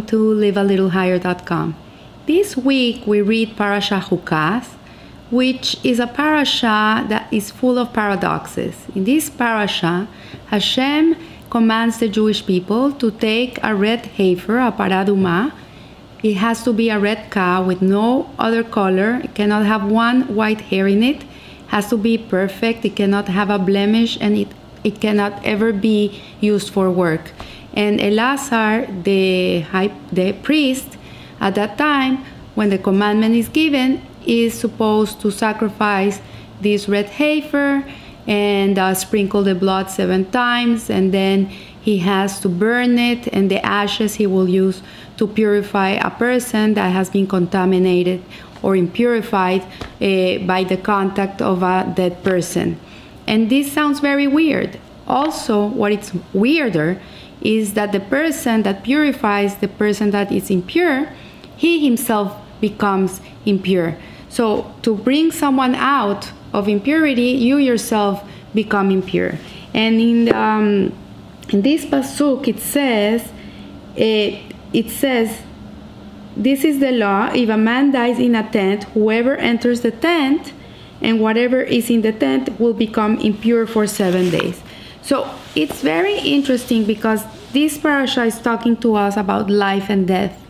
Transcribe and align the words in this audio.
Welcome 0.00 0.18
to 0.18 0.34
livealittlehigher.com. 0.34 1.76
This 2.26 2.56
week 2.56 3.06
we 3.06 3.20
read 3.20 3.54
Parasha 3.54 4.00
Chukas, 4.00 4.64
which 5.30 5.76
is 5.84 5.98
a 5.98 6.06
parasha 6.06 7.04
that 7.10 7.30
is 7.30 7.50
full 7.50 7.78
of 7.78 7.92
paradoxes. 7.92 8.86
In 8.94 9.04
this 9.04 9.28
parasha, 9.28 10.08
Hashem 10.46 11.16
commands 11.50 11.98
the 11.98 12.08
Jewish 12.08 12.46
people 12.46 12.92
to 12.92 13.10
take 13.10 13.58
a 13.62 13.74
red 13.74 14.06
heifer, 14.16 14.58
a 14.58 14.72
paraduma. 14.72 15.52
It 16.22 16.36
has 16.36 16.62
to 16.62 16.72
be 16.72 16.88
a 16.88 16.98
red 16.98 17.30
cow 17.30 17.62
with 17.62 17.82
no 17.82 18.30
other 18.38 18.64
color. 18.64 19.20
It 19.22 19.34
cannot 19.34 19.66
have 19.66 19.84
one 19.84 20.34
white 20.34 20.62
hair 20.72 20.88
in 20.88 21.02
it. 21.02 21.16
it 21.16 21.26
has 21.66 21.90
to 21.90 21.98
be 21.98 22.16
perfect. 22.16 22.86
It 22.86 22.96
cannot 22.96 23.28
have 23.28 23.50
a 23.50 23.58
blemish 23.58 24.16
and 24.18 24.34
it, 24.34 24.48
it 24.82 24.98
cannot 25.02 25.44
ever 25.44 25.74
be 25.74 26.22
used 26.40 26.72
for 26.72 26.90
work. 26.90 27.32
And 27.74 28.00
Elazar, 28.00 29.04
the 29.04 29.60
high, 29.60 29.92
the 30.12 30.32
priest, 30.32 30.96
at 31.40 31.54
that 31.54 31.78
time, 31.78 32.24
when 32.54 32.70
the 32.70 32.78
commandment 32.78 33.34
is 33.34 33.48
given, 33.48 34.02
is 34.26 34.54
supposed 34.54 35.20
to 35.20 35.30
sacrifice 35.30 36.20
this 36.60 36.88
red 36.88 37.06
heifer 37.06 37.84
and 38.26 38.78
uh, 38.78 38.94
sprinkle 38.94 39.42
the 39.42 39.54
blood 39.54 39.90
seven 39.90 40.30
times, 40.30 40.90
and 40.90 41.12
then 41.14 41.46
he 41.80 41.98
has 41.98 42.40
to 42.40 42.48
burn 42.48 42.98
it, 42.98 43.26
and 43.32 43.50
the 43.50 43.64
ashes 43.64 44.16
he 44.16 44.26
will 44.26 44.48
use 44.48 44.82
to 45.16 45.26
purify 45.26 45.90
a 45.90 46.10
person 46.10 46.74
that 46.74 46.90
has 46.90 47.08
been 47.08 47.26
contaminated 47.26 48.22
or 48.62 48.74
impurified 48.74 49.62
uh, 49.62 50.46
by 50.46 50.64
the 50.64 50.76
contact 50.76 51.40
of 51.40 51.62
a 51.62 51.90
dead 51.96 52.22
person. 52.22 52.78
And 53.26 53.48
this 53.48 53.72
sounds 53.72 54.00
very 54.00 54.26
weird. 54.26 54.78
Also, 55.06 55.66
what 55.66 55.92
it's 55.92 56.12
weirder 56.34 57.00
is 57.42 57.74
that 57.74 57.92
the 57.92 58.00
person 58.00 58.62
that 58.62 58.82
purifies 58.82 59.56
the 59.56 59.68
person 59.68 60.10
that 60.10 60.30
is 60.30 60.50
impure, 60.50 61.08
he 61.56 61.84
himself 61.84 62.36
becomes 62.60 63.20
impure. 63.46 63.96
So, 64.28 64.72
to 64.82 64.94
bring 64.94 65.32
someone 65.32 65.74
out 65.74 66.30
of 66.52 66.68
impurity, 66.68 67.30
you 67.30 67.56
yourself 67.56 68.22
become 68.54 68.90
impure. 68.90 69.38
And 69.74 70.00
in, 70.00 70.34
um, 70.34 70.92
in 71.48 71.62
this 71.62 71.84
pasuk, 71.84 72.46
it 72.48 72.60
says, 72.60 73.32
it, 73.96 74.34
eh, 74.34 74.52
it 74.72 74.90
says, 74.90 75.42
this 76.36 76.64
is 76.64 76.78
the 76.78 76.92
law. 76.92 77.30
If 77.34 77.48
a 77.48 77.56
man 77.56 77.90
dies 77.90 78.18
in 78.18 78.34
a 78.34 78.48
tent, 78.48 78.84
whoever 78.94 79.36
enters 79.36 79.80
the 79.80 79.90
tent 79.90 80.52
and 81.00 81.20
whatever 81.20 81.60
is 81.60 81.90
in 81.90 82.02
the 82.02 82.12
tent 82.12 82.60
will 82.60 82.74
become 82.74 83.18
impure 83.18 83.66
for 83.66 83.86
seven 83.86 84.30
days. 84.30 84.62
So 85.10 85.28
it's 85.56 85.82
very 85.82 86.20
interesting 86.20 86.84
because 86.84 87.24
this 87.50 87.76
parasha 87.76 88.22
is 88.22 88.38
talking 88.38 88.76
to 88.76 88.94
us 88.94 89.16
about 89.16 89.50
life 89.50 89.90
and 89.90 90.06
death. 90.06 90.40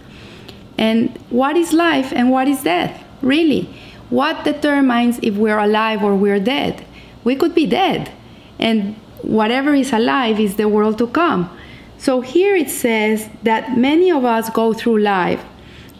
And 0.77 1.16
what 1.30 1.56
is 1.56 1.72
life 1.72 2.12
and 2.12 2.30
what 2.30 2.47
is 2.47 2.62
death? 2.62 3.03
Really? 3.22 3.70
What 4.11 4.44
determines 4.44 5.19
if 5.22 5.34
we're 5.36 5.58
alive 5.58 6.03
or 6.03 6.14
we're 6.14 6.41
dead? 6.41 6.84
We 7.25 7.36
could 7.36 7.55
be 7.55 7.64
dead. 7.64 8.12
And 8.58 8.97
whatever 9.22 9.72
is 9.72 9.94
alive 9.94 10.38
is 10.38 10.56
the 10.56 10.69
world 10.69 10.98
to 10.98 11.06
come. 11.06 11.48
So 11.97 12.20
here 12.20 12.55
it 12.55 12.69
says 12.69 13.31
that 13.44 13.78
many 13.78 14.11
of 14.12 14.27
us 14.27 14.50
go 14.50 14.75
through 14.75 14.98
life 14.98 15.42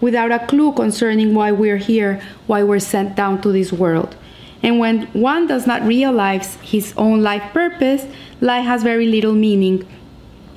without 0.03 0.33
a 0.33 0.47
clue 0.47 0.75
concerning 0.75 1.33
why 1.33 1.51
we're 1.51 1.79
here, 1.79 2.21
why 2.47 2.63
we're 2.63 2.79
sent 2.79 3.17
down 3.17 3.41
to 3.41 3.53
this 3.53 3.73
world. 3.73 4.17
And 4.63 4.79
when 4.79 5.07
one 5.09 5.47
does 5.47 5.67
not 5.67 5.83
realize 5.83 6.57
his 6.57 6.93
own 6.97 7.23
life 7.23 7.53
purpose, 7.53 8.07
life 8.41 8.65
has 8.65 8.83
very 8.83 9.07
little 9.07 9.33
meaning 9.33 9.87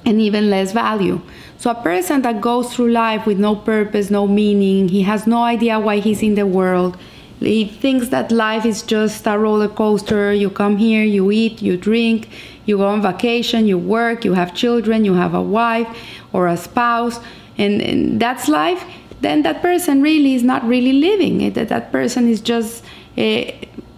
and 0.06 0.20
even 0.20 0.50
less 0.50 0.74
value. 0.74 1.22
So, 1.58 1.72
a 1.72 1.76
person 1.76 2.24
that 2.24 2.42
goes 2.42 2.76
through 2.76 2.92
life 2.92 3.26
with 3.26 3.40
no 3.40 3.56
purpose, 3.56 4.10
no 4.10 4.28
meaning, 4.28 4.90
he 4.90 5.04
has 5.04 5.26
no 5.26 5.44
idea 5.44 5.80
why 5.80 6.00
he's 6.00 6.22
in 6.22 6.36
the 6.36 6.46
world. 6.46 6.98
He 7.40 7.66
thinks 7.66 8.10
that 8.10 8.32
life 8.32 8.66
is 8.66 8.82
just 8.82 9.26
a 9.28 9.38
roller 9.38 9.70
coaster. 9.70 10.34
You 10.34 10.50
come 10.50 10.78
here, 10.78 11.04
you 11.04 11.32
eat, 11.32 11.62
you 11.62 11.78
drink, 11.78 12.30
you 12.66 12.78
go 12.78 12.88
on 12.88 13.02
vacation, 13.02 13.68
you 13.68 13.78
work, 13.78 14.26
you 14.26 14.34
have 14.34 14.54
children, 14.54 15.06
you 15.06 15.14
have 15.14 15.34
a 15.34 15.42
wife 15.42 15.88
or 16.32 16.48
a 16.48 16.58
spouse, 16.58 17.20
and, 17.58 17.82
and 17.82 18.20
that's 18.20 18.48
life. 18.48 18.84
Then 19.22 19.44
that 19.44 19.62
person 19.62 20.02
really 20.02 20.36
is 20.36 20.44
not 20.44 20.66
really 20.66 20.94
living. 20.94 21.54
That 21.54 21.70
that 21.70 21.92
person 21.92 22.28
is 22.28 22.42
just 22.42 22.84
uh, 23.18 23.46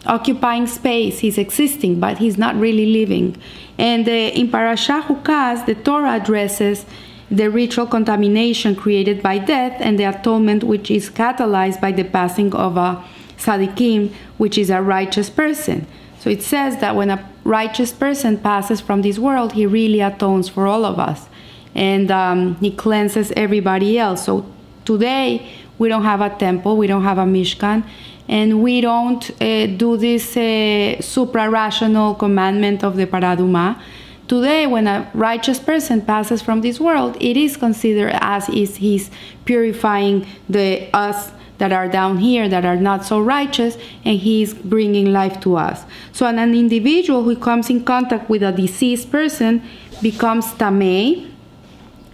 occupying 0.05 0.67
space. 0.67 1.19
He's 1.19 1.37
existing, 1.37 1.99
but 1.99 2.17
he's 2.17 2.37
not 2.37 2.55
really 2.55 2.85
living. 2.87 3.35
And 3.77 4.07
uh, 4.07 4.11
in 4.11 4.49
Parashah 4.49 5.03
Chukas, 5.03 5.65
the 5.65 5.75
Torah 5.75 6.13
addresses 6.13 6.85
the 7.31 7.49
ritual 7.49 7.87
contamination 7.87 8.75
created 8.75 9.21
by 9.21 9.39
death 9.39 9.75
and 9.79 9.99
the 9.99 10.03
atonement 10.03 10.63
which 10.63 10.91
is 10.91 11.09
catalyzed 11.09 11.81
by 11.81 11.91
the 11.91 12.03
passing 12.03 12.53
of 12.53 12.77
a 12.77 13.03
tzaddikim, 13.37 14.13
which 14.37 14.57
is 14.57 14.69
a 14.69 14.81
righteous 14.81 15.29
person. 15.29 15.87
So 16.19 16.29
it 16.29 16.43
says 16.43 16.77
that 16.77 16.95
when 16.95 17.09
a 17.09 17.29
righteous 17.43 17.91
person 17.91 18.37
passes 18.37 18.81
from 18.81 19.01
this 19.01 19.19
world, 19.19 19.53
he 19.53 19.65
really 19.65 20.01
atones 20.01 20.49
for 20.49 20.67
all 20.67 20.85
of 20.85 20.99
us 20.99 21.27
and 21.75 22.09
um, 22.09 22.55
he 22.55 22.71
cleanses 22.71 23.31
everybody 23.35 23.99
else. 23.99 24.25
So 24.25 24.45
today, 24.85 25.51
we 25.77 25.89
don't 25.89 26.03
have 26.03 26.21
a 26.21 26.29
temple, 26.29 26.77
we 26.77 26.87
don't 26.87 27.03
have 27.03 27.17
a 27.17 27.25
Mishkan, 27.25 27.85
and 28.27 28.63
we 28.63 28.81
don't 28.81 29.29
uh, 29.41 29.67
do 29.67 29.97
this 29.97 30.35
uh, 30.35 31.01
supra 31.01 31.49
rational 31.49 32.15
commandment 32.15 32.83
of 32.83 32.95
the 32.95 33.05
paraduma. 33.05 33.79
Today, 34.27 34.65
when 34.65 34.87
a 34.87 35.09
righteous 35.13 35.59
person 35.59 36.01
passes 36.01 36.41
from 36.41 36.61
this 36.61 36.79
world, 36.79 37.15
it 37.21 37.37
is 37.37 37.57
considered 37.57 38.17
as 38.21 38.49
is 38.49 38.77
he's 38.77 39.11
purifying 39.45 40.25
the 40.49 40.89
us 40.93 41.31
that 41.57 41.71
are 41.71 41.87
down 41.87 42.17
here 42.17 42.49
that 42.49 42.65
are 42.65 42.75
not 42.75 43.05
so 43.05 43.19
righteous, 43.19 43.77
and 44.03 44.19
he's 44.19 44.53
bringing 44.53 45.13
life 45.13 45.39
to 45.41 45.55
us. 45.55 45.83
So, 46.11 46.25
an, 46.25 46.39
an 46.39 46.53
individual 46.53 47.23
who 47.23 47.35
comes 47.35 47.69
in 47.69 47.85
contact 47.85 48.29
with 48.29 48.43
a 48.43 48.51
deceased 48.51 49.11
person 49.11 49.61
becomes 50.01 50.45
tamei, 50.53 51.31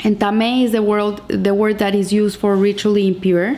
and 0.03 0.19
tamei 0.19 0.63
is 0.66 0.73
the 0.73 0.83
word 0.83 1.21
the 1.29 1.53
word 1.53 1.79
that 1.79 1.95
is 1.95 2.11
used 2.11 2.39
for 2.39 2.55
ritually 2.55 3.07
impure. 3.07 3.57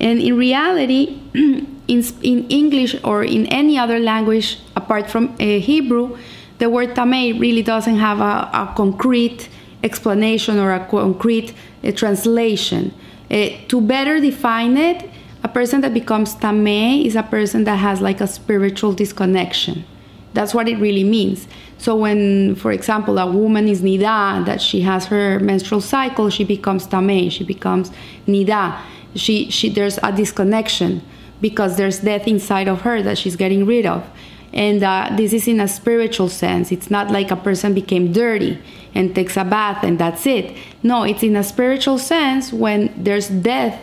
And 0.00 0.20
in 0.20 0.36
reality, 0.36 1.20
in, 1.88 2.04
in 2.22 2.48
English 2.48 2.96
or 3.04 3.24
in 3.24 3.46
any 3.46 3.78
other 3.78 3.98
language 3.98 4.58
apart 4.76 5.10
from 5.10 5.34
uh, 5.40 5.44
Hebrew, 5.44 6.16
the 6.58 6.70
word 6.70 6.94
tamei 6.94 7.38
really 7.38 7.62
doesn't 7.62 7.96
have 7.96 8.20
a, 8.20 8.50
a 8.52 8.72
concrete 8.76 9.48
explanation 9.82 10.58
or 10.58 10.72
a 10.72 10.86
concrete 10.86 11.52
uh, 11.82 11.92
translation. 11.92 12.92
Uh, 13.30 13.48
to 13.68 13.80
better 13.80 14.20
define 14.20 14.76
it, 14.76 15.10
a 15.42 15.48
person 15.48 15.80
that 15.82 15.92
becomes 15.92 16.34
tamei 16.36 17.04
is 17.04 17.16
a 17.16 17.22
person 17.22 17.64
that 17.64 17.76
has 17.76 18.00
like 18.00 18.20
a 18.20 18.26
spiritual 18.26 18.92
disconnection. 18.92 19.84
That's 20.32 20.54
what 20.54 20.68
it 20.68 20.78
really 20.78 21.04
means. 21.04 21.46
So 21.78 21.96
when, 21.96 22.56
for 22.56 22.72
example, 22.72 23.18
a 23.18 23.30
woman 23.30 23.68
is 23.68 23.82
nida, 23.82 24.44
that 24.46 24.60
she 24.60 24.80
has 24.80 25.06
her 25.06 25.38
menstrual 25.38 25.80
cycle, 25.80 26.30
she 26.30 26.44
becomes 26.44 26.86
tamei, 26.86 27.30
she 27.30 27.44
becomes 27.44 27.90
nida. 28.26 28.80
She, 29.14 29.50
she, 29.50 29.68
there's 29.68 29.98
a 30.02 30.10
disconnection 30.10 31.02
because 31.40 31.76
there's 31.76 32.00
death 32.00 32.26
inside 32.26 32.68
of 32.68 32.82
her 32.82 33.02
that 33.02 33.18
she's 33.18 33.36
getting 33.36 33.66
rid 33.66 33.86
of. 33.86 34.04
And 34.52 34.82
uh, 34.82 35.10
this 35.16 35.32
is 35.32 35.48
in 35.48 35.60
a 35.60 35.66
spiritual 35.66 36.28
sense. 36.28 36.70
It's 36.70 36.90
not 36.90 37.10
like 37.10 37.30
a 37.30 37.36
person 37.36 37.74
became 37.74 38.12
dirty 38.12 38.58
and 38.94 39.14
takes 39.14 39.36
a 39.36 39.44
bath 39.44 39.82
and 39.82 39.98
that's 39.98 40.26
it. 40.26 40.56
No, 40.82 41.02
it's 41.02 41.22
in 41.22 41.34
a 41.34 41.42
spiritual 41.42 41.98
sense 41.98 42.52
when 42.52 42.94
there's 42.96 43.28
death, 43.28 43.74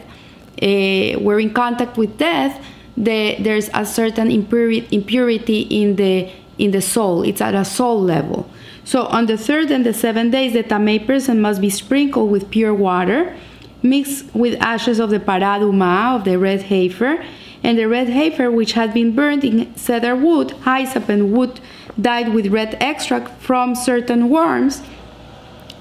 uh, 0.62 1.20
we're 1.20 1.42
in 1.42 1.54
contact 1.54 1.98
with 1.98 2.18
death, 2.18 2.66
the, 2.96 3.36
there's 3.40 3.70
a 3.74 3.86
certain 3.86 4.31
impurity, 4.31 4.88
impurity 4.92 5.62
in 5.62 5.96
the 5.96 6.31
in 6.58 6.72
the 6.72 6.81
soul. 6.81 7.24
It's 7.24 7.42
at 7.42 7.56
a 7.56 7.66
soul 7.66 8.00
level. 8.00 8.48
So 8.84 9.06
on 9.06 9.25
the 9.25 9.38
third 9.38 9.72
and 9.72 9.84
the 9.84 9.94
seventh 9.94 10.31
days, 10.31 10.54
the 10.54 10.64
tamei 10.64 11.04
person 11.06 11.42
must 11.42 11.60
be 11.60 11.72
sprinkled 11.72 12.30
with 12.30 12.52
pure 12.52 12.74
water 12.74 13.36
mixed 13.84 14.34
with 14.36 14.62
ashes 14.62 15.00
of 15.00 15.10
the 15.10 15.20
paraduma, 15.20 16.16
of 16.16 16.24
the 16.24 16.38
red 16.38 16.62
heifer, 16.64 17.24
and 17.63 17.78
the 17.78 17.88
red 17.88 18.10
heifer 18.10 18.50
which 18.50 18.74
had 18.74 18.94
been 18.94 19.16
burned 19.16 19.44
in 19.44 19.75
cedar 19.75 20.16
wood, 20.16 20.52
hyssop, 20.66 21.10
and 21.10 21.31
wood 21.31 21.60
dyed 22.00 22.34
with 22.34 22.48
red 22.48 22.75
extract 22.80 23.42
from 23.42 23.75
certain 23.75 24.30
worms, 24.30 24.81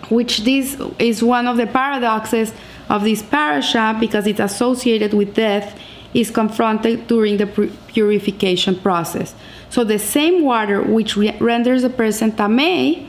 which 0.08 0.38
this 0.44 0.76
is 0.98 1.22
one 1.22 1.46
of 1.46 1.56
the 1.56 1.66
paradoxes 1.66 2.52
of 2.88 3.04
this 3.04 3.22
parasha 3.22 3.96
because 3.98 4.26
it's 4.26 4.40
associated 4.40 5.14
with 5.14 5.34
death 5.34 5.78
is 6.12 6.30
confronted 6.30 7.06
during 7.06 7.36
the 7.36 7.46
purification 7.86 8.74
process. 8.80 9.34
So 9.70 9.84
the 9.84 9.98
same 9.98 10.42
water 10.42 10.82
which 10.82 11.16
re 11.16 11.36
renders 11.38 11.84
a 11.84 11.90
person 11.90 12.32
tamei, 12.32 13.06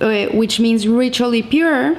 uh, 0.00 0.26
which 0.36 0.58
means 0.58 0.88
ritually 0.88 1.42
pure, 1.42 1.96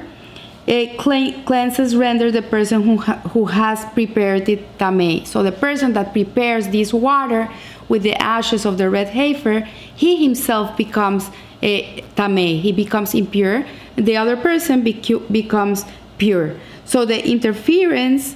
cleanses 0.97 1.95
render 1.95 2.31
the 2.31 2.41
person 2.41 2.83
who, 2.83 2.97
ha 2.97 3.15
who 3.31 3.45
has 3.45 3.85
prepared 3.93 4.49
it 4.49 4.77
tamei. 4.77 5.25
So 5.25 5.41
the 5.41 5.51
person 5.51 5.93
that 5.93 6.11
prepares 6.11 6.67
this 6.69 6.93
water 6.93 7.49
with 7.87 8.03
the 8.03 8.15
ashes 8.15 8.65
of 8.65 8.77
the 8.77 8.89
red 8.89 9.09
heifer, 9.09 9.61
he 9.95 10.21
himself 10.21 10.75
becomes 10.75 11.29
a 11.61 12.01
tamei. 12.15 12.59
He 12.59 12.71
becomes 12.71 13.13
impure 13.13 13.65
the 13.97 14.15
other 14.15 14.37
person 14.37 14.83
becomes 14.83 15.83
pure. 16.17 16.55
So 16.85 17.03
the 17.03 17.27
interference 17.27 18.35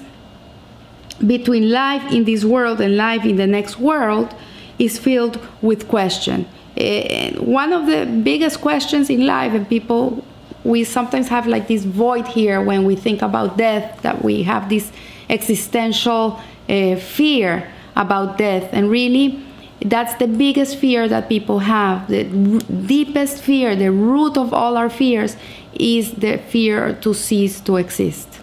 between 1.26 1.70
life 1.70 2.12
in 2.12 2.26
this 2.26 2.44
world 2.44 2.82
and 2.82 2.98
life 2.98 3.24
in 3.24 3.36
the 3.36 3.48
next 3.48 3.80
world 3.80 4.34
is 4.80 4.98
filled 4.98 5.40
with 5.62 5.88
question. 5.88 6.48
Uh, 6.76 7.32
one 7.40 7.72
of 7.72 7.86
the 7.86 8.06
biggest 8.24 8.60
questions 8.60 9.10
in 9.10 9.26
life, 9.26 9.54
and 9.54 9.70
people, 9.70 10.26
we 10.64 10.84
sometimes 10.84 11.28
have 11.30 11.48
like 11.48 11.68
this 11.68 11.84
void 11.84 12.28
here 12.28 12.62
when 12.62 12.86
we 12.86 12.96
think 12.96 13.22
about 13.22 13.58
death, 13.58 14.02
that 14.02 14.24
we 14.24 14.44
have 14.44 14.70
this 14.70 14.92
existential 15.30 16.40
uh, 16.70 16.96
fear 16.96 17.72
about 17.96 18.38
death. 18.38 18.70
And 18.72 18.90
really, 18.90 19.44
that's 19.84 20.16
the 20.16 20.28
biggest 20.28 20.78
fear 20.78 21.08
that 21.08 21.28
people 21.28 21.60
have. 21.60 22.08
The 22.08 22.24
deepest 22.86 23.42
fear, 23.42 23.76
the 23.76 23.92
root 23.92 24.38
of 24.38 24.54
all 24.54 24.78
our 24.78 24.90
fears, 24.90 25.36
is 25.74 26.14
the 26.14 26.38
fear 26.38 26.94
to 27.02 27.14
cease 27.14 27.60
to 27.62 27.78
exist. 27.78 28.40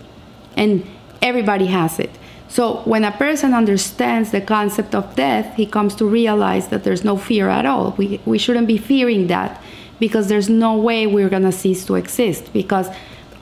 And 0.56 0.84
everybody 1.22 1.66
has 1.66 2.00
it. 2.00 2.10
So 2.48 2.78
when 2.84 3.04
a 3.04 3.12
person 3.12 3.52
understands 3.52 4.30
the 4.30 4.40
concept 4.40 4.94
of 4.94 5.14
death, 5.14 5.54
he 5.54 5.66
comes 5.66 5.94
to 5.96 6.06
realize 6.06 6.68
that 6.68 6.82
there's 6.82 7.04
no 7.04 7.16
fear 7.16 7.48
at 7.48 7.66
all. 7.66 7.94
We, 7.98 8.20
we 8.24 8.38
shouldn't 8.38 8.66
be 8.66 8.78
fearing 8.78 9.26
that 9.26 9.62
because 9.98 10.28
there's 10.28 10.48
no 10.48 10.76
way 10.76 11.06
we're 11.06 11.28
going 11.28 11.42
to 11.42 11.52
cease 11.52 11.84
to 11.86 11.94
exist 11.94 12.52
because 12.52 12.88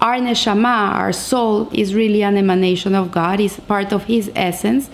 our 0.01 0.17
neshama, 0.17 0.93
our 0.95 1.13
soul, 1.13 1.71
is 1.73 1.95
really 1.95 2.23
an 2.23 2.37
emanation 2.37 2.95
of 2.95 3.11
God, 3.11 3.41
is 3.41 3.59
part 3.61 3.93
of 3.93 4.05
His 4.05 4.31
essence, 4.35 4.91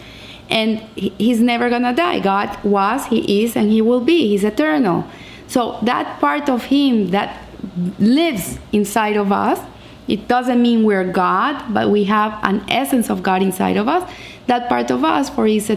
and 0.49 0.79
He's 0.97 1.41
never 1.41 1.69
to 1.69 1.93
die. 1.93 2.20
God 2.20 2.62
was, 2.62 3.06
He 3.06 3.43
is, 3.43 3.56
and 3.56 3.70
He 3.70 3.82
will 3.82 4.00
be. 4.00 4.29
He's 4.29 4.44
eternal. 4.44 5.05
So 5.49 5.79
that 5.82 6.20
part 6.20 6.49
of 6.49 6.67
Him 6.67 7.11
that 7.11 7.43
lives 7.99 8.58
inside 8.73 9.17
of 9.17 9.32
us 9.32 9.58
it 10.08 10.26
doesn't 10.29 10.61
mean 10.61 10.85
we're 10.85 11.11
God, 11.11 11.73
but 11.73 11.91
we 11.91 12.05
have 12.05 12.38
an 12.43 12.65
essence 12.69 13.08
of 13.08 13.23
God 13.23 13.43
inside 13.43 13.76
of 13.76 13.88
us. 13.88 14.11
That 14.47 14.69
part 14.69 14.91
of 14.91 15.05
us, 15.05 15.31
for 15.31 15.47
is 15.47 15.70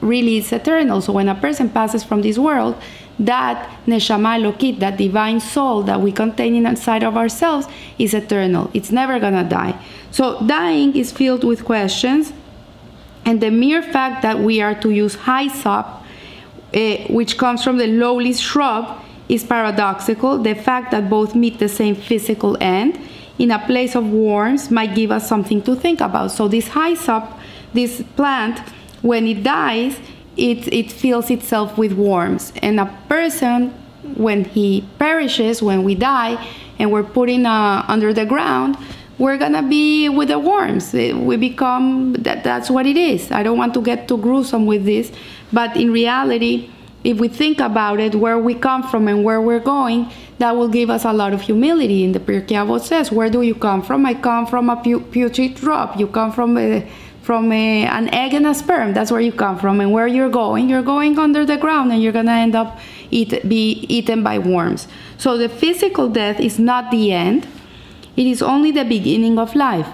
really 0.00 0.38
is 0.38 0.52
eternal. 0.52 1.00
So 1.00 1.12
when 1.12 1.28
a 1.28 1.34
person 1.34 1.68
passes 1.68 2.04
from 2.04 2.22
this 2.22 2.38
world, 2.38 2.76
that 3.18 3.70
neshama 3.86 4.38
lokit, 4.40 4.78
that 4.80 4.96
divine 4.96 5.40
soul 5.40 5.82
that 5.82 6.00
we 6.00 6.12
contain 6.12 6.66
inside 6.66 7.02
of 7.02 7.16
ourselves, 7.16 7.66
is 7.98 8.14
eternal. 8.14 8.70
It's 8.74 8.90
never 8.90 9.18
gonna 9.18 9.44
die. 9.44 9.74
So 10.10 10.40
dying 10.46 10.94
is 10.96 11.12
filled 11.12 11.44
with 11.44 11.64
questions, 11.64 12.32
and 13.24 13.40
the 13.40 13.50
mere 13.50 13.82
fact 13.82 14.22
that 14.22 14.38
we 14.38 14.60
are 14.60 14.74
to 14.76 14.90
use 14.90 15.14
hyssop, 15.14 15.86
uh, 15.86 16.96
which 17.08 17.38
comes 17.38 17.64
from 17.64 17.78
the 17.78 17.86
lowly 17.86 18.32
shrub, 18.32 19.02
is 19.28 19.44
paradoxical. 19.44 20.38
The 20.38 20.54
fact 20.54 20.92
that 20.92 21.10
both 21.10 21.34
meet 21.34 21.58
the 21.58 21.68
same 21.68 21.96
physical 21.96 22.56
end 22.60 22.98
in 23.38 23.50
a 23.50 23.58
place 23.58 23.94
of 23.94 24.10
worms 24.10 24.70
might 24.70 24.94
give 24.94 25.10
us 25.10 25.28
something 25.28 25.60
to 25.62 25.74
think 25.74 26.00
about. 26.00 26.30
So 26.30 26.48
this 26.48 26.68
hyssop, 26.68 27.24
this 27.74 28.02
plant, 28.14 28.60
when 29.02 29.26
it 29.26 29.42
dies, 29.42 29.98
it, 30.36 30.72
it 30.72 30.92
fills 30.92 31.30
itself 31.30 31.78
with 31.78 31.92
worms. 31.92 32.52
And 32.62 32.78
a 32.80 32.86
person, 33.08 33.70
when 34.16 34.44
he 34.44 34.88
perishes, 34.98 35.62
when 35.62 35.82
we 35.82 35.94
die, 35.94 36.44
and 36.78 36.92
we're 36.92 37.02
putting 37.02 37.46
uh, 37.46 37.84
under 37.88 38.12
the 38.12 38.26
ground, 38.26 38.76
we're 39.18 39.38
gonna 39.38 39.62
be 39.62 40.08
with 40.10 40.28
the 40.28 40.38
worms. 40.38 40.92
We 40.92 41.36
become 41.36 42.12
that. 42.14 42.44
That's 42.44 42.68
what 42.68 42.86
it 42.86 42.96
is. 42.98 43.32
I 43.32 43.42
don't 43.42 43.56
want 43.56 43.72
to 43.74 43.80
get 43.80 44.08
too 44.08 44.18
gruesome 44.18 44.66
with 44.66 44.84
this, 44.84 45.10
but 45.52 45.74
in 45.76 45.90
reality, 45.90 46.70
if 47.02 47.18
we 47.18 47.28
think 47.28 47.60
about 47.60 47.98
it, 48.00 48.14
where 48.14 48.38
we 48.38 48.54
come 48.54 48.82
from 48.82 49.08
and 49.08 49.24
where 49.24 49.40
we're 49.40 49.60
going, 49.60 50.10
that 50.38 50.54
will 50.54 50.68
give 50.68 50.90
us 50.90 51.04
a 51.04 51.12
lot 51.12 51.32
of 51.32 51.40
humility. 51.40 52.04
In 52.04 52.12
the 52.12 52.20
Pirkei 52.20 52.56
Avot 52.56 52.82
says, 52.82 53.10
"Where 53.10 53.30
do 53.30 53.40
you 53.40 53.54
come 53.54 53.80
from? 53.80 54.04
I 54.04 54.12
come 54.14 54.46
from 54.46 54.68
a 54.68 54.76
pu- 54.76 55.00
putrid 55.00 55.54
drop. 55.54 55.98
You 55.98 56.08
come 56.08 56.30
from 56.30 56.58
a, 56.58 56.86
from 57.26 57.50
a, 57.50 57.84
an 57.86 58.08
egg 58.14 58.34
and 58.34 58.46
a 58.46 58.54
sperm. 58.54 58.94
That's 58.94 59.10
where 59.10 59.20
you 59.20 59.32
come 59.32 59.58
from. 59.58 59.80
And 59.80 59.90
where 59.92 60.06
you're 60.06 60.30
going, 60.30 60.68
you're 60.68 60.88
going 60.94 61.18
under 61.18 61.44
the 61.44 61.56
ground, 61.56 61.90
and 61.90 62.00
you're 62.00 62.12
gonna 62.12 62.38
end 62.46 62.54
up 62.54 62.78
eat, 63.10 63.30
be 63.48 63.84
eaten 63.88 64.22
by 64.22 64.38
worms. 64.38 64.86
So 65.18 65.36
the 65.36 65.48
physical 65.48 66.08
death 66.08 66.38
is 66.38 66.60
not 66.60 66.92
the 66.92 67.12
end; 67.12 67.48
it 68.16 68.26
is 68.28 68.42
only 68.42 68.70
the 68.70 68.84
beginning 68.84 69.40
of 69.40 69.56
life." 69.56 69.88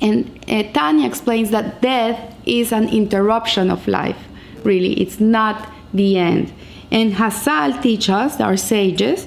And 0.00 0.16
uh, 0.48 0.62
Tanya 0.72 1.06
explains 1.06 1.50
that 1.50 1.82
death 1.82 2.34
is 2.46 2.72
an 2.72 2.88
interruption 2.88 3.70
of 3.70 3.86
life. 3.86 4.16
Really, 4.64 4.94
it's 4.94 5.20
not 5.20 5.70
the 5.92 6.16
end. 6.16 6.54
And 6.90 7.12
Chazal 7.12 7.82
teaches 7.82 8.08
us, 8.08 8.40
our 8.40 8.56
sages, 8.56 9.26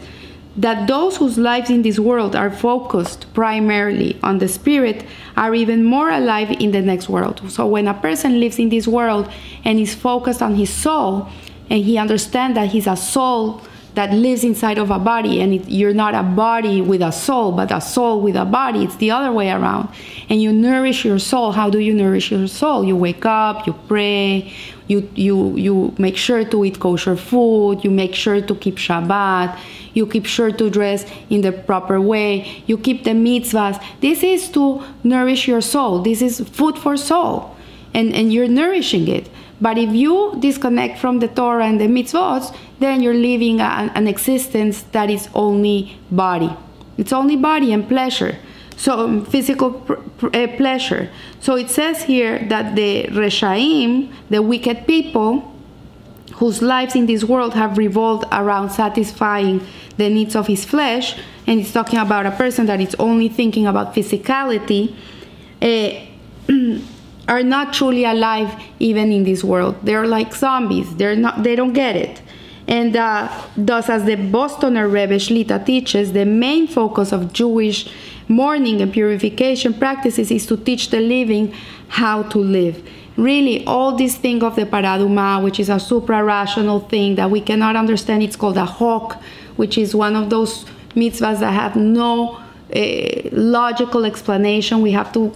that 0.55 0.87
those 0.87 1.17
whose 1.17 1.37
lives 1.37 1.69
in 1.69 1.81
this 1.81 1.97
world 1.97 2.35
are 2.35 2.51
focused 2.51 3.31
primarily 3.33 4.19
on 4.21 4.37
the 4.37 4.47
spirit 4.47 5.03
are 5.35 5.55
even 5.55 5.83
more 5.83 6.11
alive 6.11 6.51
in 6.51 6.71
the 6.71 6.81
next 6.81 7.09
world. 7.09 7.41
So 7.51 7.65
when 7.65 7.87
a 7.87 7.93
person 7.93 8.39
lives 8.39 8.59
in 8.59 8.69
this 8.69 8.87
world 8.87 9.31
and 9.65 9.79
is 9.79 9.95
focused 9.95 10.41
on 10.41 10.55
his 10.55 10.69
soul 10.69 11.27
and 11.69 11.83
he 11.83 11.97
understands 11.97 12.55
that 12.55 12.69
he's 12.69 12.85
a 12.85 12.95
soul 12.95 13.61
that 13.95 14.11
lives 14.11 14.43
inside 14.43 14.79
of 14.79 14.89
a 14.89 14.97
body 14.97 15.39
and 15.39 15.53
it, 15.53 15.69
you're 15.69 15.93
not 15.93 16.15
a 16.15 16.23
body 16.23 16.81
with 16.81 17.01
a 17.01 17.11
soul 17.11 17.51
but 17.51 17.71
a 17.71 17.79
soul 17.79 18.21
with 18.21 18.35
a 18.35 18.45
body 18.45 18.83
it's 18.83 18.95
the 18.97 19.09
other 19.09 19.31
way 19.31 19.49
around. 19.49 19.89
And 20.29 20.41
you 20.41 20.51
nourish 20.51 21.03
your 21.03 21.19
soul. 21.19 21.51
How 21.51 21.69
do 21.69 21.79
you 21.79 21.93
nourish 21.93 22.31
your 22.31 22.47
soul? 22.47 22.83
You 22.83 22.95
wake 22.95 23.25
up 23.25 23.65
you 23.65 23.73
pray 23.87 24.53
you 24.87 25.09
you 25.15 25.55
you 25.57 25.95
make 25.97 26.17
sure 26.17 26.43
to 26.43 26.65
eat 26.65 26.79
kosher 26.79 27.15
food 27.15 27.83
you 27.83 27.89
make 27.91 28.13
sure 28.13 28.41
to 28.41 28.55
keep 28.55 28.75
shabbat 28.75 29.57
you 29.93 30.07
keep 30.07 30.25
sure 30.25 30.51
to 30.51 30.69
dress 30.69 31.05
in 31.29 31.41
the 31.41 31.51
proper 31.51 31.99
way 31.99 32.63
you 32.65 32.77
keep 32.77 33.03
the 33.03 33.11
mitzvahs 33.11 33.81
this 34.01 34.23
is 34.23 34.49
to 34.49 34.83
nourish 35.03 35.47
your 35.47 35.61
soul 35.61 36.01
this 36.01 36.21
is 36.21 36.39
food 36.49 36.77
for 36.77 36.97
soul 36.97 37.55
and 37.93 38.13
and 38.13 38.33
you're 38.33 38.47
nourishing 38.47 39.07
it 39.07 39.29
but 39.63 39.77
if 39.77 39.93
you 39.93 40.35
disconnect 40.39 40.99
from 40.99 41.19
the 41.19 41.29
Torah 41.29 41.65
and 41.65 41.79
the 41.79 41.87
mitzvot, 41.87 42.53
then 42.79 43.01
you're 43.01 43.13
living 43.13 43.61
an, 43.61 43.91
an 43.95 44.07
existence 44.07 44.81
that 44.91 45.09
is 45.09 45.29
only 45.33 45.97
body. 46.11 46.51
It's 46.97 47.13
only 47.13 47.37
body 47.37 47.71
and 47.71 47.87
pleasure. 47.87 48.37
So 48.75 48.99
um, 48.99 49.25
physical 49.25 49.71
pr- 49.71 49.93
pr- 50.17 50.35
uh, 50.35 50.47
pleasure. 50.57 51.09
So 51.39 51.55
it 51.55 51.69
says 51.69 52.03
here 52.03 52.45
that 52.49 52.75
the 52.75 53.05
reshaim, 53.05 54.11
the 54.29 54.41
wicked 54.41 54.85
people, 54.85 55.52
whose 56.35 56.61
lives 56.61 56.95
in 56.95 57.05
this 57.05 57.23
world 57.23 57.53
have 57.53 57.77
revolved 57.77 58.25
around 58.31 58.69
satisfying 58.69 59.65
the 59.97 60.09
needs 60.09 60.35
of 60.35 60.47
his 60.47 60.65
flesh, 60.65 61.15
and 61.47 61.59
it's 61.59 61.71
talking 61.71 61.99
about 61.99 62.25
a 62.25 62.31
person 62.31 62.65
that 62.65 62.81
is 62.81 62.95
only 62.99 63.29
thinking 63.29 63.67
about 63.67 63.93
physicality. 63.93 64.95
Uh, 65.61 66.07
are 67.27 67.43
not 67.43 67.73
truly 67.73 68.03
alive 68.03 68.61
even 68.79 69.11
in 69.11 69.23
this 69.23 69.43
world. 69.43 69.75
They're 69.83 70.07
like 70.07 70.35
zombies. 70.35 70.93
They're 70.95 71.15
not. 71.15 71.43
They 71.43 71.55
don't 71.55 71.73
get 71.73 71.95
it. 71.95 72.21
And 72.67 72.95
uh, 72.95 73.29
thus, 73.57 73.89
as 73.89 74.05
the 74.05 74.15
Bostoner 74.15 74.87
Rebbe 74.87 75.15
Shlita 75.15 75.65
teaches, 75.65 76.13
the 76.13 76.25
main 76.25 76.67
focus 76.67 77.11
of 77.11 77.33
Jewish 77.33 77.89
mourning 78.27 78.81
and 78.81 78.91
purification 78.91 79.73
practices 79.73 80.31
is 80.31 80.45
to 80.47 80.57
teach 80.57 80.89
the 80.89 80.99
living 80.99 81.53
how 81.89 82.23
to 82.23 82.39
live. 82.39 82.87
Really, 83.15 83.63
all 83.65 83.95
this 83.95 84.15
thing 84.17 84.41
of 84.43 84.55
the 84.55 84.65
paraduma, 84.65 85.43
which 85.43 85.59
is 85.59 85.69
a 85.69 85.79
supra-rational 85.79 86.79
thing 86.81 87.15
that 87.15 87.29
we 87.29 87.41
cannot 87.41 87.75
understand, 87.75 88.23
it's 88.23 88.35
called 88.35 88.57
a 88.57 88.65
chok, 88.65 89.21
which 89.55 89.77
is 89.77 89.93
one 89.93 90.15
of 90.15 90.29
those 90.29 90.65
mitzvahs 90.95 91.39
that 91.39 91.51
have 91.51 91.75
no 91.75 92.41
uh, 92.75 93.29
logical 93.31 94.05
explanation. 94.05 94.81
We 94.81 94.91
have 94.91 95.13
to 95.13 95.31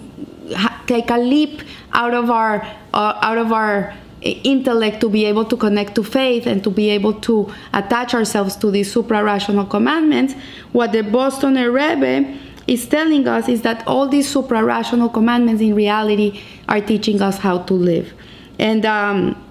ha- 0.55 0.83
take 0.87 1.11
a 1.11 1.17
leap 1.17 1.61
out 1.93 2.13
of 2.13 2.31
our 2.31 2.65
uh, 2.93 3.19
out 3.21 3.37
of 3.37 3.51
our 3.51 3.93
intellect 4.21 4.99
to 5.01 5.09
be 5.09 5.25
able 5.25 5.45
to 5.45 5.55
connect 5.55 5.93
to 5.95 6.03
faith 6.03 6.47
and 6.47 6.63
to 6.63 6.71
be 6.71 6.89
able 6.89 7.13
to 7.13 7.53
attach 7.73 8.15
ourselves 8.15 8.55
to 8.55 8.71
these 8.71 8.91
supra-rational 8.91 9.65
commandments 9.65 10.33
what 10.71 10.91
the 10.91 11.03
bostoner 11.03 11.71
rebbe 11.71 12.35
is 12.67 12.87
telling 12.87 13.27
us 13.27 13.47
is 13.47 13.61
that 13.61 13.85
all 13.87 14.07
these 14.07 14.29
supra-rational 14.29 15.09
commandments 15.09 15.61
in 15.61 15.73
reality 15.73 16.41
are 16.67 16.81
teaching 16.81 17.21
us 17.21 17.37
how 17.37 17.59
to 17.59 17.73
live 17.73 18.13
and 18.59 18.85
um, 18.85 19.43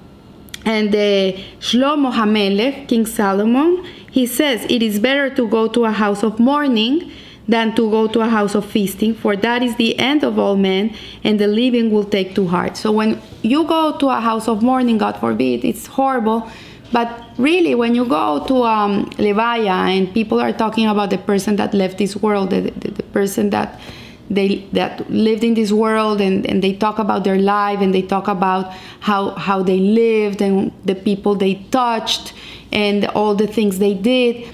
and 0.66 0.92
the 0.92 1.40
Shlomo 1.60 2.12
HaMelech, 2.12 2.88
King 2.88 3.06
Solomon, 3.06 3.84
he 4.10 4.26
says 4.26 4.66
it 4.68 4.82
is 4.82 4.98
better 4.98 5.32
to 5.32 5.48
go 5.48 5.68
to 5.68 5.84
a 5.84 5.92
house 5.92 6.24
of 6.24 6.40
mourning 6.40 7.12
than 7.46 7.72
to 7.76 7.88
go 7.88 8.08
to 8.08 8.20
a 8.20 8.28
house 8.28 8.56
of 8.56 8.64
feasting, 8.64 9.14
for 9.14 9.36
that 9.36 9.62
is 9.62 9.76
the 9.76 9.96
end 9.96 10.24
of 10.24 10.40
all 10.40 10.56
men, 10.56 10.92
and 11.22 11.38
the 11.38 11.46
living 11.46 11.92
will 11.92 12.02
take 12.02 12.34
to 12.34 12.48
heart. 12.48 12.76
So 12.76 12.90
when 12.90 13.22
you 13.42 13.64
go 13.64 13.96
to 13.98 14.08
a 14.08 14.20
house 14.20 14.48
of 14.48 14.60
mourning, 14.60 14.98
God 14.98 15.16
forbid, 15.20 15.64
it's 15.64 15.86
horrible. 15.86 16.50
But 16.92 17.24
really, 17.38 17.74
when 17.74 17.94
you 17.94 18.04
go 18.04 18.44
to 18.46 18.62
um, 18.64 19.06
Levaya 19.18 19.96
and 19.96 20.12
people 20.12 20.40
are 20.40 20.52
talking 20.52 20.86
about 20.86 21.10
the 21.10 21.18
person 21.18 21.56
that 21.56 21.74
left 21.74 21.98
this 21.98 22.16
world, 22.16 22.50
the, 22.50 22.70
the, 22.70 22.90
the 22.90 23.02
person 23.02 23.50
that 23.50 23.80
they 24.28 24.66
that 24.72 25.08
lived 25.08 25.44
in 25.44 25.54
this 25.54 25.70
world 25.70 26.20
and, 26.20 26.44
and 26.46 26.62
they 26.62 26.72
talk 26.72 26.98
about 26.98 27.22
their 27.22 27.38
life 27.38 27.80
and 27.80 27.94
they 27.94 28.02
talk 28.02 28.26
about 28.26 28.72
how 29.00 29.30
how 29.30 29.62
they 29.62 29.78
lived 29.78 30.42
and 30.42 30.72
the 30.84 30.96
people 30.96 31.36
they 31.36 31.54
touched 31.70 32.32
and 32.72 33.06
all 33.08 33.36
the 33.36 33.46
things 33.46 33.78
they 33.78 33.94
did 33.94 34.52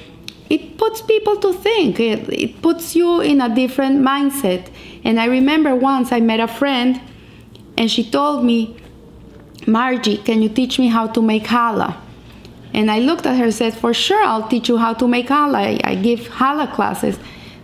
it 0.52 0.76
puts 0.76 1.00
people 1.00 1.36
to 1.38 1.54
think. 1.54 1.98
It, 1.98 2.28
it 2.28 2.60
puts 2.60 2.94
you 2.94 3.22
in 3.22 3.40
a 3.40 3.48
different 3.54 4.02
mindset. 4.02 4.68
And 5.02 5.18
I 5.18 5.24
remember 5.24 5.74
once 5.74 6.12
I 6.12 6.20
met 6.20 6.40
a 6.40 6.46
friend 6.46 7.00
and 7.78 7.90
she 7.90 8.04
told 8.04 8.44
me, 8.44 8.76
Margie, 9.66 10.18
can 10.18 10.42
you 10.42 10.50
teach 10.50 10.78
me 10.78 10.88
how 10.88 11.06
to 11.06 11.22
make 11.22 11.44
challah? 11.44 11.96
And 12.74 12.90
I 12.90 13.00
looked 13.00 13.26
at 13.26 13.36
her 13.36 13.44
and 13.44 13.54
said, 13.54 13.74
For 13.74 13.92
sure, 13.92 14.22
I'll 14.22 14.48
teach 14.48 14.68
you 14.68 14.78
how 14.78 14.94
to 14.94 15.06
make 15.06 15.28
challah. 15.28 15.80
I, 15.84 15.92
I 15.92 15.94
give 15.94 16.20
challah 16.20 16.72
classes 16.72 17.18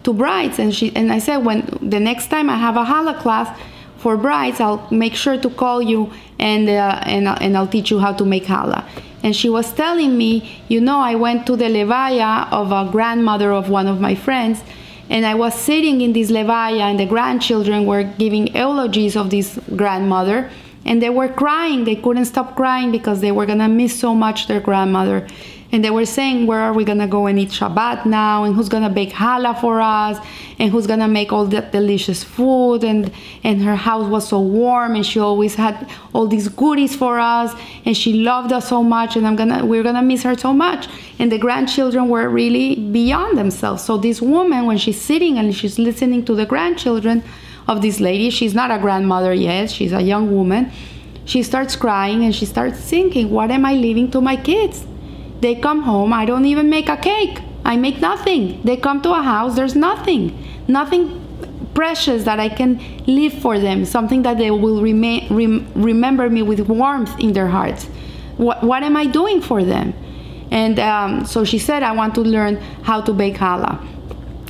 to 0.04 0.12
brides. 0.12 0.58
And, 0.58 0.74
she, 0.74 0.94
and 0.94 1.12
I 1.12 1.18
said, 1.18 1.38
When 1.38 1.78
the 1.80 2.00
next 2.00 2.28
time 2.28 2.50
I 2.50 2.56
have 2.56 2.76
a 2.76 2.84
challah 2.84 3.18
class 3.18 3.58
for 3.96 4.16
brides, 4.16 4.60
I'll 4.60 4.86
make 4.90 5.14
sure 5.14 5.38
to 5.38 5.50
call 5.50 5.80
you 5.82 6.12
and, 6.38 6.68
uh, 6.68 7.00
and, 7.04 7.28
and 7.28 7.56
I'll 7.56 7.66
teach 7.66 7.90
you 7.90 7.98
how 7.98 8.12
to 8.12 8.24
make 8.24 8.44
challah. 8.44 8.84
And 9.22 9.34
she 9.34 9.48
was 9.48 9.72
telling 9.72 10.16
me, 10.16 10.62
You 10.68 10.80
know, 10.80 10.98
I 10.98 11.14
went 11.14 11.46
to 11.46 11.56
the 11.56 11.66
levaya 11.66 12.50
of 12.52 12.70
a 12.70 12.90
grandmother 12.90 13.52
of 13.52 13.70
one 13.70 13.86
of 13.86 14.00
my 14.00 14.14
friends. 14.14 14.62
And 15.10 15.24
I 15.24 15.34
was 15.34 15.54
sitting 15.54 16.02
in 16.02 16.12
this 16.12 16.30
levaya, 16.30 16.80
and 16.80 17.00
the 17.00 17.06
grandchildren 17.06 17.86
were 17.86 18.02
giving 18.02 18.54
eulogies 18.54 19.16
of 19.16 19.30
this 19.30 19.58
grandmother 19.74 20.50
and 20.88 21.02
they 21.02 21.10
were 21.10 21.28
crying. 21.28 21.84
They 21.84 21.96
couldn't 21.96 22.24
stop 22.24 22.56
crying 22.56 22.90
because 22.90 23.20
they 23.20 23.30
were 23.30 23.44
gonna 23.44 23.68
miss 23.68 24.00
so 24.00 24.14
much 24.14 24.48
their 24.48 24.58
grandmother. 24.58 25.26
And 25.70 25.84
they 25.84 25.90
were 25.90 26.06
saying, 26.06 26.46
Where 26.46 26.60
are 26.60 26.72
we 26.72 26.82
gonna 26.82 27.06
go 27.06 27.26
and 27.26 27.38
eat 27.38 27.50
Shabbat 27.50 28.06
now? 28.06 28.44
And 28.44 28.54
who's 28.56 28.70
gonna 28.70 28.88
bake 28.88 29.12
challah 29.12 29.60
for 29.60 29.82
us? 29.82 30.16
And 30.58 30.72
who's 30.72 30.86
gonna 30.86 31.06
make 31.06 31.30
all 31.30 31.44
that 31.48 31.72
delicious 31.72 32.24
food? 32.24 32.84
And 32.84 33.12
and 33.44 33.60
her 33.62 33.76
house 33.76 34.08
was 34.08 34.26
so 34.26 34.40
warm 34.40 34.94
and 34.96 35.04
she 35.04 35.20
always 35.20 35.56
had 35.56 35.86
all 36.14 36.26
these 36.26 36.48
goodies 36.48 36.96
for 36.96 37.18
us 37.18 37.54
and 37.84 37.94
she 37.94 38.14
loved 38.14 38.50
us 38.50 38.66
so 38.66 38.82
much 38.82 39.14
and 39.14 39.26
I'm 39.26 39.36
gonna 39.36 39.66
we're 39.66 39.82
gonna 39.82 40.00
miss 40.00 40.22
her 40.22 40.38
so 40.38 40.54
much. 40.54 40.88
And 41.18 41.30
the 41.30 41.38
grandchildren 41.38 42.08
were 42.08 42.30
really 42.30 42.76
beyond 42.76 43.36
themselves. 43.36 43.84
So 43.84 43.98
this 43.98 44.22
woman, 44.22 44.64
when 44.64 44.78
she's 44.78 44.98
sitting 44.98 45.36
and 45.36 45.54
she's 45.54 45.78
listening 45.78 46.24
to 46.24 46.34
the 46.34 46.46
grandchildren, 46.46 47.22
of 47.68 47.82
this 47.82 48.00
lady. 48.00 48.30
She's 48.30 48.54
not 48.54 48.70
a 48.70 48.78
grandmother 48.78 49.32
yet, 49.32 49.70
she's 49.70 49.92
a 49.92 50.00
young 50.00 50.34
woman. 50.34 50.72
She 51.24 51.42
starts 51.42 51.76
crying 51.76 52.24
and 52.24 52.34
she 52.34 52.46
starts 52.46 52.80
thinking, 52.80 53.30
What 53.30 53.50
am 53.50 53.66
I 53.66 53.74
leaving 53.74 54.10
to 54.12 54.20
my 54.20 54.36
kids? 54.36 54.86
They 55.40 55.54
come 55.54 55.82
home, 55.82 56.12
I 56.12 56.24
don't 56.24 56.46
even 56.46 56.70
make 56.70 56.88
a 56.88 56.96
cake. 56.96 57.40
I 57.64 57.76
make 57.76 58.00
nothing. 58.00 58.62
They 58.62 58.78
come 58.78 59.02
to 59.02 59.12
a 59.12 59.22
house, 59.22 59.54
there's 59.54 59.76
nothing. 59.76 60.42
Nothing 60.66 61.24
precious 61.74 62.24
that 62.24 62.40
I 62.40 62.48
can 62.48 62.80
leave 63.06 63.34
for 63.34 63.58
them, 63.58 63.84
something 63.84 64.22
that 64.22 64.38
they 64.38 64.50
will 64.50 64.82
rem, 64.82 65.70
remember 65.74 66.28
me 66.30 66.42
with 66.42 66.60
warmth 66.60 67.20
in 67.20 67.34
their 67.34 67.46
hearts. 67.46 67.84
What, 68.38 68.62
what 68.64 68.82
am 68.82 68.96
I 68.96 69.06
doing 69.06 69.42
for 69.42 69.62
them? 69.62 69.92
And 70.50 70.78
um, 70.80 71.26
so 71.26 71.44
she 71.44 71.58
said, 71.58 71.82
I 71.82 71.92
want 71.92 72.14
to 72.14 72.22
learn 72.22 72.56
how 72.82 73.02
to 73.02 73.12
bake 73.12 73.36
challah 73.36 73.86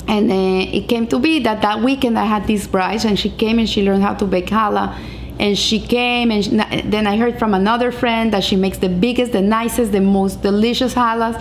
and 0.09 0.31
it 0.31 0.89
came 0.89 1.05
to 1.07 1.19
be 1.19 1.37
that 1.39 1.61
that 1.61 1.81
weekend 1.81 2.17
I 2.17 2.25
had 2.25 2.47
this 2.47 2.65
bride, 2.65 3.05
and 3.05 3.17
she 3.17 3.29
came 3.29 3.59
and 3.59 3.69
she 3.69 3.83
learned 3.83 4.01
how 4.01 4.15
to 4.15 4.25
bake 4.25 4.47
challah. 4.47 4.97
And 5.37 5.57
she 5.57 5.79
came, 5.79 6.31
and 6.31 6.43
she, 6.43 6.49
then 6.49 7.05
I 7.05 7.15
heard 7.15 7.37
from 7.37 7.53
another 7.53 7.91
friend 7.91 8.33
that 8.33 8.43
she 8.43 8.55
makes 8.55 8.79
the 8.79 8.89
biggest, 8.89 9.33
the 9.33 9.41
nicest, 9.41 9.91
the 9.91 10.01
most 10.01 10.41
delicious 10.41 10.95
challahs. 10.95 11.37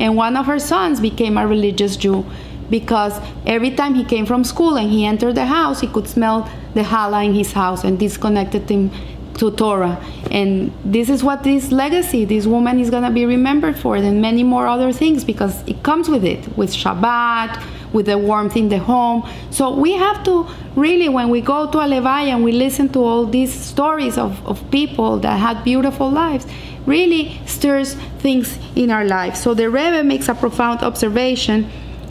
And 0.00 0.16
one 0.16 0.36
of 0.36 0.46
her 0.46 0.58
sons 0.58 1.00
became 1.00 1.38
a 1.38 1.46
religious 1.46 1.96
Jew 1.96 2.26
because 2.68 3.18
every 3.46 3.70
time 3.70 3.94
he 3.94 4.04
came 4.04 4.26
from 4.26 4.42
school 4.42 4.76
and 4.76 4.90
he 4.90 5.06
entered 5.06 5.36
the 5.36 5.46
house, 5.46 5.80
he 5.80 5.86
could 5.86 6.08
smell 6.08 6.50
the 6.74 6.82
challah 6.82 7.24
in 7.24 7.34
his 7.34 7.52
house, 7.52 7.84
and 7.84 8.00
this 8.00 8.16
connected 8.16 8.68
him 8.68 8.90
to 9.34 9.52
Torah. 9.52 10.04
And 10.32 10.72
this 10.84 11.08
is 11.08 11.22
what 11.22 11.44
this 11.44 11.70
legacy, 11.70 12.24
this 12.24 12.46
woman 12.46 12.80
is 12.80 12.90
going 12.90 13.04
to 13.04 13.10
be 13.10 13.24
remembered 13.24 13.78
for, 13.78 13.94
and 13.94 14.20
many 14.20 14.42
more 14.42 14.66
other 14.66 14.92
things 14.92 15.22
because 15.22 15.62
it 15.68 15.84
comes 15.84 16.08
with 16.08 16.24
it, 16.24 16.58
with 16.58 16.74
Shabbat 16.74 17.62
with 17.92 18.06
the 18.06 18.18
warmth 18.18 18.56
in 18.56 18.68
the 18.68 18.78
home. 18.78 19.28
So 19.50 19.74
we 19.74 19.92
have 19.92 20.22
to 20.24 20.46
really, 20.76 21.08
when 21.08 21.28
we 21.28 21.40
go 21.40 21.70
to 21.70 21.78
a 21.78 21.84
Levaya 21.84 22.28
and 22.28 22.44
we 22.44 22.52
listen 22.52 22.88
to 22.90 23.00
all 23.00 23.26
these 23.26 23.52
stories 23.52 24.18
of, 24.18 24.44
of 24.46 24.70
people 24.70 25.18
that 25.20 25.38
had 25.38 25.64
beautiful 25.64 26.10
lives, 26.10 26.46
really 26.86 27.40
stirs 27.46 27.94
things 28.18 28.58
in 28.74 28.90
our 28.90 29.04
lives. 29.04 29.40
So 29.40 29.54
the 29.54 29.68
Rebbe 29.68 30.02
makes 30.04 30.28
a 30.28 30.34
profound 30.34 30.82
observation, 30.82 31.64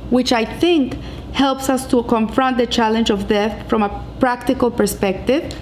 which 0.09 0.31
I 0.31 0.45
think 0.45 0.95
helps 1.33 1.69
us 1.69 1.85
to 1.87 2.03
confront 2.03 2.57
the 2.57 2.67
challenge 2.67 3.09
of 3.09 3.27
death 3.27 3.69
from 3.69 3.83
a 3.83 4.05
practical 4.19 4.71
perspective. 4.71 5.55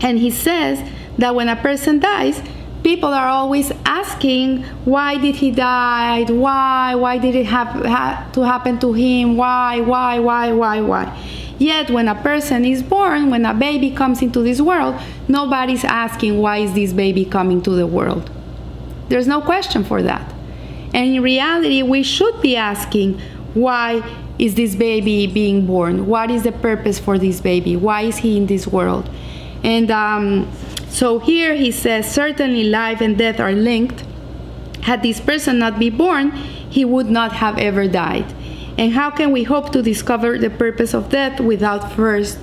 And 0.00 0.18
he 0.18 0.30
says 0.30 0.88
that 1.18 1.34
when 1.34 1.48
a 1.48 1.56
person 1.56 1.98
dies, 1.98 2.40
people 2.82 3.12
are 3.12 3.28
always 3.28 3.72
asking 3.84 4.62
why 4.84 5.18
did 5.18 5.36
he 5.36 5.50
die? 5.50 6.24
Why? 6.24 6.94
Why 6.94 7.18
did 7.18 7.34
it 7.34 7.46
have, 7.46 7.84
have 7.84 8.32
to 8.32 8.42
happen 8.42 8.78
to 8.80 8.92
him? 8.92 9.36
Why 9.36 9.80
why 9.80 10.18
why 10.18 10.52
why 10.52 10.80
why? 10.80 11.18
Yet 11.58 11.90
when 11.90 12.08
a 12.08 12.14
person 12.14 12.64
is 12.64 12.82
born 12.82 13.30
when 13.30 13.44
a 13.44 13.54
baby 13.54 13.90
comes 13.90 14.22
into 14.22 14.42
this 14.42 14.60
world 14.60 14.94
nobody's 15.26 15.84
asking 15.84 16.38
why 16.38 16.58
is 16.58 16.72
this 16.74 16.92
baby 16.92 17.24
coming 17.24 17.62
to 17.62 17.70
the 17.70 17.86
world? 17.86 18.30
There's 19.08 19.26
no 19.26 19.40
question 19.40 19.84
for 19.84 20.02
that. 20.02 20.32
And 20.94 21.16
in 21.16 21.22
reality 21.22 21.82
we 21.82 22.02
should 22.02 22.40
be 22.40 22.56
asking 22.56 23.20
why 23.54 24.02
is 24.38 24.54
this 24.54 24.76
baby 24.76 25.26
being 25.26 25.66
born? 25.66 26.06
What 26.06 26.30
is 26.30 26.44
the 26.44 26.52
purpose 26.52 26.98
for 26.98 27.18
this 27.18 27.40
baby? 27.40 27.76
Why 27.76 28.02
is 28.02 28.18
he 28.18 28.36
in 28.36 28.46
this 28.46 28.66
world? 28.66 29.10
And 29.64 29.90
um, 29.90 30.50
so 30.88 31.18
here 31.18 31.54
he 31.54 31.70
says, 31.70 32.10
certainly 32.10 32.64
life 32.64 33.00
and 33.00 33.16
death 33.16 33.40
are 33.40 33.52
linked. 33.52 34.04
Had 34.82 35.02
this 35.02 35.20
person 35.20 35.58
not 35.58 35.78
be 35.78 35.90
born, 35.90 36.30
he 36.30 36.84
would 36.84 37.10
not 37.10 37.32
have 37.32 37.58
ever 37.58 37.86
died. 37.86 38.32
And 38.78 38.92
how 38.92 39.10
can 39.10 39.32
we 39.32 39.42
hope 39.42 39.72
to 39.72 39.82
discover 39.82 40.38
the 40.38 40.50
purpose 40.50 40.94
of 40.94 41.10
death 41.10 41.40
without 41.40 41.92
first 41.92 42.38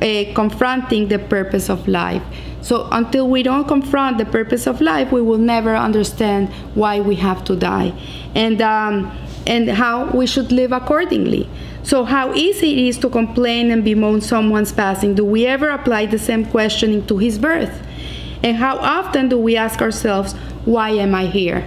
uh, 0.00 0.24
confronting 0.34 1.08
the 1.08 1.18
purpose 1.18 1.68
of 1.68 1.88
life? 1.88 2.22
So 2.62 2.88
until 2.92 3.28
we 3.28 3.42
don't 3.42 3.66
confront 3.66 4.18
the 4.18 4.24
purpose 4.24 4.66
of 4.66 4.80
life, 4.80 5.10
we 5.10 5.22
will 5.22 5.38
never 5.38 5.74
understand 5.74 6.48
why 6.74 7.00
we 7.00 7.16
have 7.16 7.42
to 7.44 7.56
die, 7.56 7.92
and 8.34 8.60
um, 8.60 9.10
and 9.46 9.68
how 9.70 10.10
we 10.10 10.26
should 10.26 10.52
live 10.52 10.70
accordingly. 10.70 11.48
So, 11.82 12.04
how 12.04 12.34
easy 12.34 12.72
it 12.72 12.88
is 12.88 12.98
to 12.98 13.08
complain 13.08 13.70
and 13.70 13.82
bemoan 13.82 14.20
someone's 14.20 14.72
passing. 14.72 15.14
Do 15.14 15.24
we 15.24 15.46
ever 15.46 15.70
apply 15.70 16.06
the 16.06 16.18
same 16.18 16.44
questioning 16.44 17.06
to 17.06 17.16
his 17.16 17.38
birth? 17.38 17.82
And 18.42 18.56
how 18.56 18.78
often 18.78 19.28
do 19.28 19.38
we 19.38 19.56
ask 19.56 19.82
ourselves, 19.82 20.32
why 20.64 20.90
am 20.90 21.14
I 21.14 21.26
here? 21.26 21.64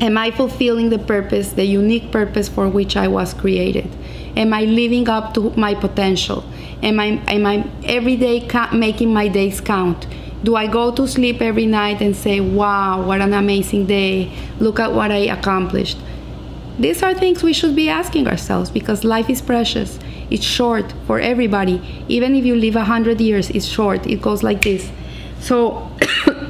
Am 0.00 0.18
I 0.18 0.30
fulfilling 0.30 0.90
the 0.90 0.98
purpose, 0.98 1.52
the 1.52 1.64
unique 1.64 2.12
purpose 2.12 2.48
for 2.48 2.68
which 2.68 2.96
I 2.96 3.08
was 3.08 3.34
created? 3.34 3.88
Am 4.36 4.52
I 4.52 4.64
living 4.64 5.08
up 5.08 5.32
to 5.34 5.50
my 5.56 5.74
potential? 5.74 6.44
Am 6.82 7.00
I, 7.00 7.22
am 7.28 7.46
I 7.46 7.66
every 7.84 8.16
day 8.16 8.46
making 8.72 9.12
my 9.12 9.28
days 9.28 9.60
count? 9.60 10.06
Do 10.44 10.54
I 10.54 10.66
go 10.66 10.92
to 10.92 11.08
sleep 11.08 11.40
every 11.40 11.66
night 11.66 12.02
and 12.02 12.14
say, 12.14 12.40
wow, 12.40 13.02
what 13.02 13.22
an 13.22 13.32
amazing 13.32 13.86
day? 13.86 14.30
Look 14.60 14.78
at 14.78 14.92
what 14.92 15.10
I 15.10 15.28
accomplished? 15.32 15.98
These 16.78 17.02
are 17.02 17.14
things 17.14 17.42
we 17.42 17.54
should 17.54 17.74
be 17.74 17.88
asking 17.88 18.28
ourselves 18.28 18.70
because 18.70 19.02
life 19.02 19.30
is 19.30 19.40
precious. 19.40 19.98
It's 20.30 20.44
short 20.44 20.92
for 21.06 21.18
everybody. 21.18 21.80
Even 22.08 22.34
if 22.36 22.44
you 22.44 22.54
live 22.54 22.76
a 22.76 22.84
hundred 22.84 23.18
years, 23.18 23.48
it's 23.48 23.64
short. 23.64 24.06
It 24.06 24.20
goes 24.20 24.42
like 24.42 24.60
this. 24.60 24.90
So, 25.46 25.88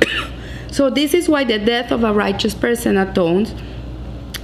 so 0.71 0.89
this 0.89 1.13
is 1.13 1.29
why 1.29 1.45
the 1.45 1.59
death 1.59 1.93
of 1.93 2.03
a 2.03 2.15
righteous 2.15 2.55
person 2.55 2.97
atones, 2.97 3.55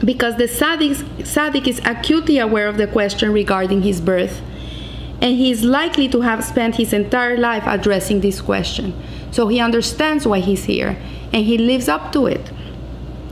because 0.04 0.36
the 0.36 0.44
tzaddik, 0.44 1.66
is 1.66 1.80
acutely 1.86 2.36
aware 2.36 2.68
of 2.68 2.76
the 2.76 2.86
question 2.86 3.32
regarding 3.32 3.80
his 3.80 3.98
birth, 4.02 4.42
and 5.22 5.38
he 5.38 5.50
is 5.50 5.64
likely 5.64 6.06
to 6.10 6.20
have 6.20 6.44
spent 6.44 6.76
his 6.76 6.92
entire 6.92 7.38
life 7.38 7.62
addressing 7.66 8.20
this 8.20 8.42
question. 8.42 8.92
So 9.30 9.48
he 9.48 9.58
understands 9.58 10.26
why 10.26 10.40
he's 10.40 10.64
here, 10.64 10.98
and 11.32 11.46
he 11.46 11.56
lives 11.56 11.88
up 11.88 12.12
to 12.12 12.26
it. 12.26 12.52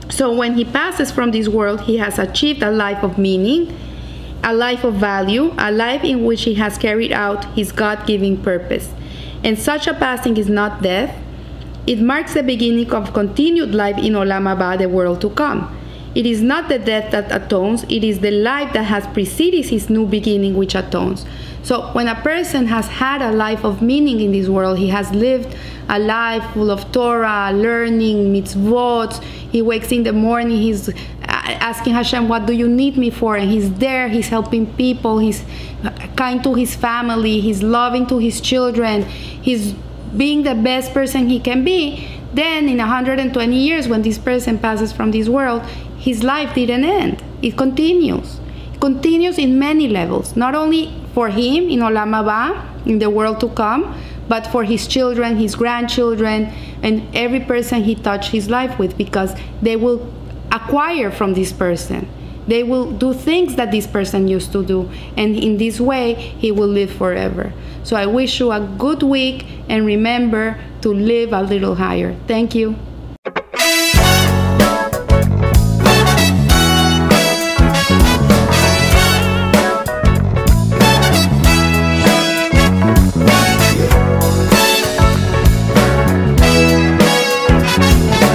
So 0.08 0.32
when 0.34 0.54
he 0.54 0.64
passes 0.64 1.10
from 1.10 1.32
this 1.32 1.48
world, 1.48 1.82
he 1.82 1.98
has 1.98 2.18
achieved 2.18 2.62
a 2.62 2.70
life 2.70 3.02
of 3.02 3.18
meaning, 3.18 3.76
a 4.42 4.54
life 4.54 4.84
of 4.84 4.94
value, 4.94 5.54
a 5.58 5.70
life 5.70 6.02
in 6.02 6.24
which 6.24 6.44
he 6.44 6.54
has 6.54 6.78
carried 6.78 7.12
out 7.12 7.44
his 7.56 7.72
God 7.72 8.06
given 8.06 8.42
purpose 8.42 8.94
and 9.44 9.58
such 9.58 9.86
a 9.86 9.94
passing 9.94 10.36
is 10.36 10.48
not 10.48 10.82
death, 10.82 11.16
it 11.86 12.00
marks 12.00 12.34
the 12.34 12.42
beginning 12.42 12.92
of 12.92 13.12
continued 13.12 13.74
life 13.74 13.98
in 13.98 14.12
Olam 14.12 14.44
Haba, 14.44 14.78
the 14.78 14.88
world 14.88 15.20
to 15.22 15.30
come. 15.30 15.76
It 16.14 16.26
is 16.26 16.42
not 16.42 16.68
the 16.68 16.78
death 16.78 17.12
that 17.12 17.30
atones, 17.30 17.84
it 17.84 18.02
is 18.02 18.20
the 18.20 18.32
life 18.32 18.72
that 18.72 18.84
has 18.84 19.06
preceded 19.08 19.66
his 19.66 19.88
new 19.88 20.06
beginning 20.06 20.56
which 20.56 20.74
atones. 20.74 21.24
So, 21.62 21.92
when 21.92 22.08
a 22.08 22.14
person 22.16 22.66
has 22.66 22.88
had 22.88 23.22
a 23.22 23.30
life 23.30 23.64
of 23.64 23.80
meaning 23.80 24.20
in 24.20 24.32
this 24.32 24.48
world, 24.48 24.78
he 24.78 24.88
has 24.88 25.10
lived 25.12 25.54
a 25.88 25.98
life 25.98 26.44
full 26.52 26.70
of 26.70 26.90
Torah, 26.90 27.52
learning, 27.52 28.32
mitzvot. 28.32 29.22
He 29.22 29.62
wakes 29.62 29.92
in 29.92 30.04
the 30.04 30.12
morning, 30.12 30.56
he's 30.56 30.90
asking 31.54 31.94
Hashem, 31.94 32.28
What 32.28 32.46
do 32.46 32.52
you 32.52 32.68
need 32.68 32.96
me 32.96 33.10
for? 33.10 33.36
And 33.36 33.50
he's 33.50 33.72
there, 33.74 34.08
he's 34.08 34.28
helping 34.28 34.66
people, 34.74 35.18
he's 35.18 35.44
kind 36.16 36.42
to 36.44 36.54
his 36.54 36.74
family, 36.74 37.40
he's 37.40 37.62
loving 37.62 38.06
to 38.08 38.18
his 38.18 38.40
children, 38.40 39.04
he's 39.04 39.72
being 40.16 40.42
the 40.42 40.54
best 40.54 40.92
person 40.92 41.28
he 41.28 41.40
can 41.40 41.64
be. 41.64 42.08
Then, 42.32 42.68
in 42.68 42.78
120 42.78 43.56
years, 43.56 43.88
when 43.88 44.02
this 44.02 44.18
person 44.18 44.58
passes 44.58 44.92
from 44.92 45.10
this 45.10 45.28
world, 45.28 45.62
his 45.98 46.22
life 46.22 46.54
didn't 46.54 46.84
end. 46.84 47.22
it 47.42 47.56
continues. 47.56 48.38
It 48.74 48.80
continues 48.80 49.38
in 49.38 49.58
many 49.58 49.88
levels, 49.88 50.36
not 50.36 50.54
only 50.54 50.92
for 51.14 51.28
him 51.28 51.68
in 51.68 51.80
Olam 51.80 52.12
Haba, 52.12 52.86
in 52.86 52.98
the 52.98 53.10
world 53.10 53.40
to 53.40 53.48
come, 53.48 53.94
but 54.28 54.46
for 54.46 54.62
his 54.62 54.86
children, 54.86 55.36
his 55.36 55.54
grandchildren, 55.56 56.52
and 56.82 57.02
every 57.14 57.40
person 57.40 57.82
he 57.82 57.94
touched 57.94 58.30
his 58.30 58.48
life 58.48 58.78
with, 58.78 58.96
because 58.96 59.34
they 59.60 59.76
will 59.76 59.98
acquire 60.52 61.10
from 61.10 61.34
this 61.34 61.52
person. 61.52 62.08
They 62.46 62.62
will 62.62 62.90
do 62.90 63.14
things 63.14 63.54
that 63.56 63.70
this 63.70 63.86
person 63.86 64.26
used 64.26 64.50
to 64.52 64.64
do, 64.64 64.90
and 65.16 65.36
in 65.36 65.58
this 65.58 65.80
way, 65.80 66.14
he 66.14 66.50
will 66.50 66.68
live 66.68 66.90
forever. 66.90 67.52
So 67.84 67.96
I 67.96 68.06
wish 68.06 68.40
you 68.40 68.50
a 68.50 68.60
good 68.60 69.02
week, 69.02 69.46
and 69.68 69.86
remember 69.86 70.58
to 70.82 70.92
live 70.92 71.32
a 71.32 71.42
little 71.42 71.76
higher. 71.76 72.16
Thank 72.26 72.54
you. 72.54 72.76